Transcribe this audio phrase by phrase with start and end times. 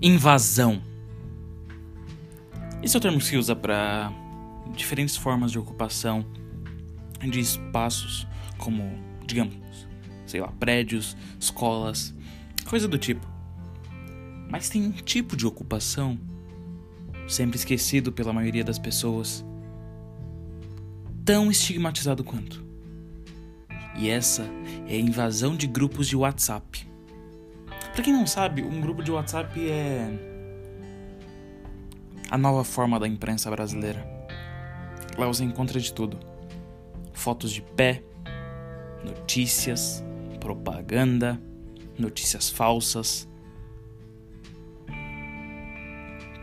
[0.00, 0.80] Invasão.
[2.80, 4.12] Esse é o termo que se usa para
[4.76, 6.24] diferentes formas de ocupação
[7.20, 8.24] de espaços,
[8.56, 8.96] como,
[9.26, 9.56] digamos,
[10.24, 12.14] sei lá, prédios, escolas,
[12.64, 13.26] coisa do tipo.
[14.48, 16.16] Mas tem um tipo de ocupação
[17.26, 19.44] sempre esquecido pela maioria das pessoas,
[21.24, 22.64] tão estigmatizado quanto.
[23.96, 24.48] E essa
[24.86, 26.87] é a invasão de grupos de WhatsApp.
[27.98, 30.08] Para quem não sabe, um grupo de WhatsApp é
[32.30, 34.06] a nova forma da imprensa brasileira.
[35.16, 36.16] Lá você encontra de tudo:
[37.12, 38.04] fotos de pé,
[39.04, 40.04] notícias,
[40.38, 41.42] propaganda,
[41.98, 43.28] notícias falsas,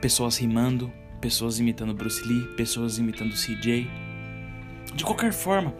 [0.02, 0.91] pessoas rimando,
[1.22, 3.90] pessoas imitando Bruce Lee, pessoas imitando CJ.
[4.94, 5.74] De qualquer forma,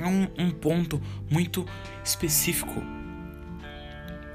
[0.00, 1.66] é um, um ponto muito
[2.04, 2.80] específico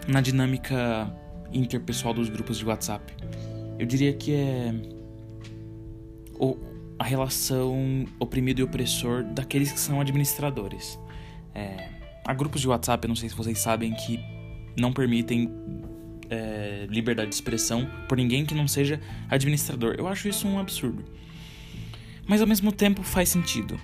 [0.08, 1.12] na dinâmica
[1.52, 3.14] interpessoal dos grupos de WhatsApp.
[3.80, 4.74] Eu diria que é
[7.00, 11.00] a relação oprimido e opressor daqueles que são administradores.
[11.54, 11.90] É,
[12.26, 14.20] há grupos de WhatsApp, eu não sei se vocês sabem, que
[14.78, 15.52] não permitem
[16.30, 19.96] é, liberdade de expressão por ninguém que não seja administrador.
[19.98, 21.04] Eu acho isso um absurdo.
[22.26, 23.80] Mas ao mesmo tempo faz sentido.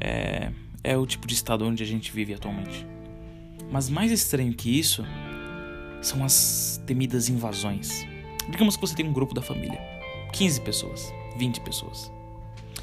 [0.00, 0.52] É,
[0.84, 2.86] é o tipo de estado onde a gente vive atualmente.
[3.70, 5.04] Mas mais estranho que isso
[6.00, 8.06] são as temidas invasões.
[8.48, 9.80] Digamos que você tem um grupo da família,
[10.32, 12.10] 15 pessoas, 20 pessoas.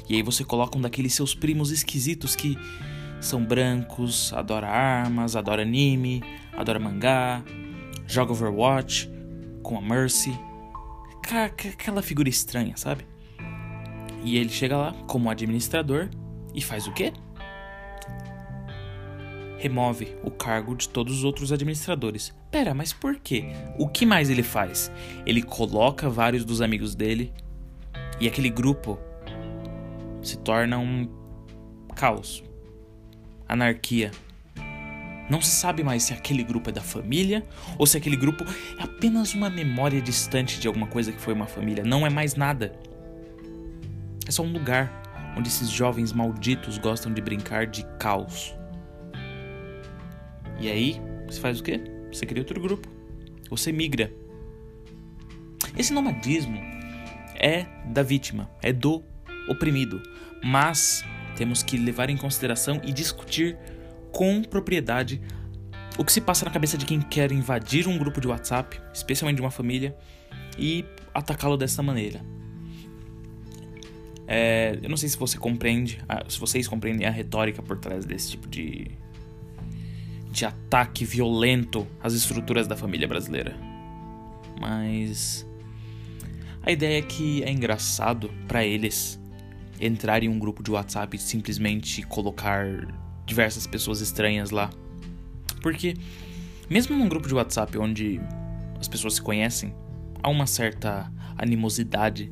[0.08, 2.56] E aí você coloca um daqueles seus primos esquisitos que
[3.20, 7.42] são brancos, adora armas, adora anime, adora mangá,
[8.06, 9.10] joga Overwatch
[9.62, 10.38] com a Mercy.
[11.28, 13.04] Aquela figura estranha, sabe?
[14.22, 16.08] E ele chega lá como administrador
[16.54, 17.12] e faz o quê?
[19.58, 22.34] remove o cargo de todos os outros administradores.
[22.56, 23.52] Pera, mas por quê?
[23.76, 24.90] O que mais ele faz?
[25.26, 27.30] Ele coloca vários dos amigos dele
[28.18, 28.98] e aquele grupo
[30.22, 31.06] se torna um
[31.94, 32.42] caos,
[33.46, 34.10] anarquia.
[35.28, 37.44] Não se sabe mais se aquele grupo é da família
[37.76, 38.42] ou se aquele grupo
[38.78, 41.84] é apenas uma memória distante de alguma coisa que foi uma família.
[41.84, 42.72] Não é mais nada.
[44.26, 44.90] É só um lugar
[45.36, 48.56] onde esses jovens malditos gostam de brincar de caos.
[50.58, 50.98] E aí,
[51.28, 51.95] você faz o quê?
[52.16, 52.88] Você cria outro grupo.
[53.50, 54.10] Você migra.
[55.76, 56.58] Esse nomadismo
[57.34, 59.04] é da vítima, é do
[59.50, 60.02] oprimido.
[60.42, 61.04] Mas
[61.36, 63.58] temos que levar em consideração e discutir
[64.12, 65.20] com propriedade
[65.98, 69.36] o que se passa na cabeça de quem quer invadir um grupo de WhatsApp, especialmente
[69.36, 69.94] de uma família,
[70.58, 72.24] e atacá-lo dessa maneira.
[74.26, 78.30] É, eu não sei se você compreende, se vocês compreendem a retórica por trás desse
[78.30, 78.90] tipo de,
[80.36, 83.56] de ataque violento às estruturas da família brasileira.
[84.60, 85.46] Mas
[86.62, 89.18] a ideia é que é engraçado para eles
[89.80, 92.66] entrar em um grupo de WhatsApp e simplesmente colocar
[93.24, 94.68] diversas pessoas estranhas lá.
[95.62, 95.94] Porque
[96.68, 98.20] mesmo num grupo de WhatsApp onde
[98.78, 99.74] as pessoas se conhecem,
[100.22, 102.28] há uma certa animosidade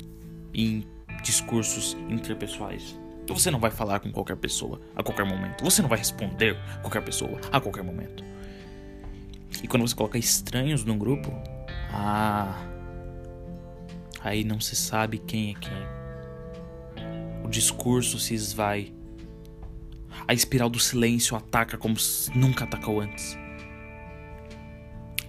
[0.53, 0.85] em
[1.23, 2.99] discursos interpessoais.
[3.27, 5.63] Você não vai falar com qualquer pessoa a qualquer momento.
[5.63, 8.23] Você não vai responder qualquer pessoa a qualquer momento.
[9.63, 11.31] E quando você coloca estranhos num grupo,
[11.91, 12.67] ah,
[14.21, 15.95] aí não se sabe quem é quem.
[17.43, 18.93] O discurso se esvai.
[20.27, 21.95] A espiral do silêncio ataca como
[22.35, 23.37] nunca atacou antes.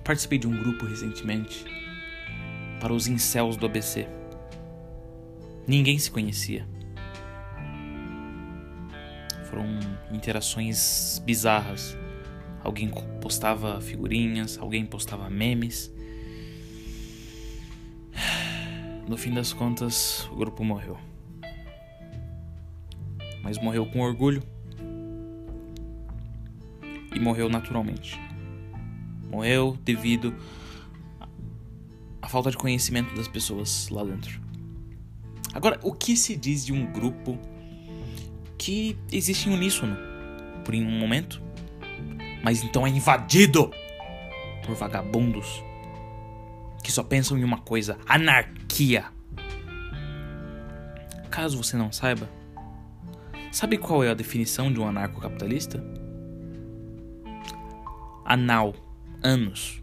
[0.04, 1.64] Participei de um grupo recentemente
[2.80, 4.06] para os incels do ABC.
[5.66, 6.66] Ninguém se conhecia.
[9.50, 9.66] Foram
[10.10, 11.96] interações bizarras.
[12.62, 12.90] Alguém
[13.20, 15.92] postava figurinhas, alguém postava memes.
[19.08, 20.98] No fim das contas, o grupo morreu.
[23.40, 24.42] Mas morreu com orgulho.
[27.14, 28.20] E morreu naturalmente.
[29.30, 30.34] Morreu devido
[32.20, 34.40] à falta de conhecimento das pessoas lá dentro.
[35.54, 37.38] Agora, o que se diz de um grupo
[38.58, 39.96] que existe em uníssono
[40.64, 41.42] por um momento,
[42.42, 43.70] mas então é invadido
[44.64, 45.62] por vagabundos
[46.86, 49.06] que só pensam em uma coisa: anarquia.
[51.28, 52.30] Caso você não saiba,
[53.50, 55.84] sabe qual é a definição de um anarcocapitalista?
[58.24, 58.72] Anal,
[59.20, 59.82] anos,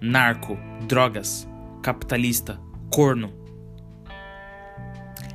[0.00, 1.48] narco, drogas,
[1.82, 2.60] capitalista,
[2.92, 3.32] corno.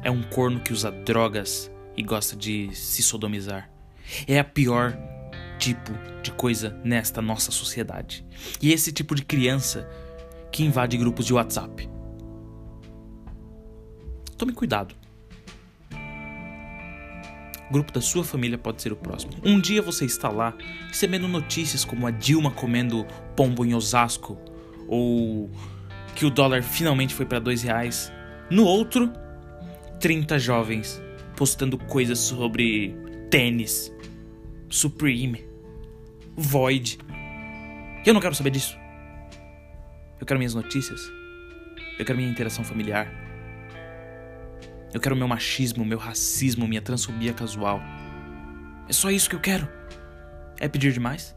[0.03, 3.69] É um corno que usa drogas e gosta de se sodomizar.
[4.25, 4.97] É a pior
[5.59, 5.91] tipo
[6.23, 8.25] de coisa nesta nossa sociedade.
[8.61, 9.85] E esse tipo de criança
[10.49, 11.89] que invade grupos de WhatsApp.
[14.37, 14.95] Tome cuidado.
[17.69, 19.33] O grupo da sua família pode ser o próximo.
[19.43, 20.55] Um dia você está lá
[20.87, 23.05] recebendo notícias como a Dilma comendo
[23.35, 24.37] pombo em Osasco
[24.87, 25.51] ou
[26.15, 28.09] que o dólar finalmente foi para dois reais.
[28.49, 29.11] No outro,
[29.99, 31.08] 30 jovens
[31.39, 32.93] postando coisas sobre
[33.31, 33.95] tênis,
[34.67, 35.45] Supreme,
[36.35, 36.99] Void.
[38.05, 38.77] Eu não quero saber disso.
[40.19, 40.99] Eu quero minhas notícias.
[41.97, 43.09] Eu quero minha interação familiar.
[44.93, 47.79] Eu quero meu machismo, meu racismo, minha transfobia casual.
[48.89, 49.65] É só isso que eu quero.
[50.59, 51.33] É pedir demais?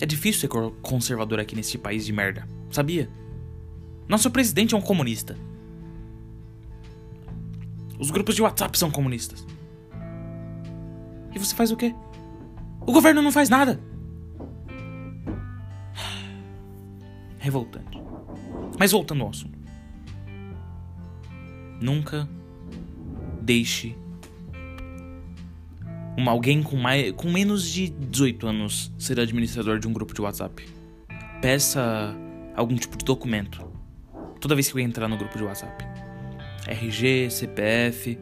[0.00, 0.48] É difícil ser
[0.80, 3.10] conservador aqui nesse país de merda, sabia?
[4.06, 5.36] Nosso presidente é um comunista.
[7.98, 9.46] Os grupos de WhatsApp são comunistas.
[11.34, 11.94] E você faz o quê?
[12.80, 13.80] O governo não faz nada.
[17.38, 18.02] Revoltante.
[18.78, 19.58] Mas voltando ao assunto.
[21.80, 22.28] Nunca
[23.42, 23.96] deixe
[26.16, 30.20] uma, alguém com, mais, com menos de 18 anos ser administrador de um grupo de
[30.20, 30.66] WhatsApp.
[31.40, 32.14] Peça
[32.56, 33.68] algum tipo de documento
[34.40, 36.03] toda vez que eu entrar no grupo de WhatsApp.
[36.66, 38.18] RG, CPF.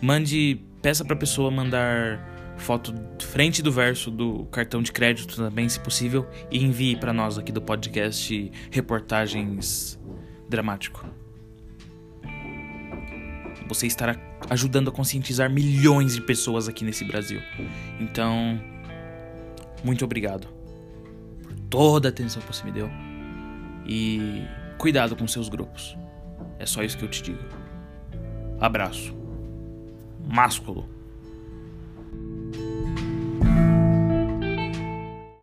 [0.00, 2.26] Mande, peça pra pessoa mandar
[2.56, 7.38] foto frente do verso do cartão de crédito também, se possível, e envie para nós
[7.38, 9.98] aqui do podcast Reportagens
[10.48, 11.04] Dramático.
[13.68, 14.16] Você estará
[14.48, 17.40] ajudando a conscientizar milhões de pessoas aqui nesse Brasil.
[18.00, 18.60] Então,
[19.84, 20.48] muito obrigado
[21.42, 22.90] por toda a atenção que você me deu.
[23.86, 24.42] E
[24.76, 25.96] cuidado com seus grupos.
[26.60, 27.42] É só isso que eu te digo.
[28.60, 29.16] Abraço.
[30.28, 30.86] Másculo.